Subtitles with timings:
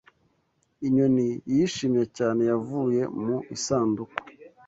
[0.87, 4.17] Inyoni yishimye cyane yavuye mu Isanduku!